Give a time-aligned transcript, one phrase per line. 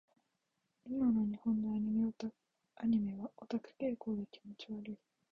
[0.83, 1.77] 今の日本のア
[2.87, 4.97] ニメはオタク傾向で気持ち悪い。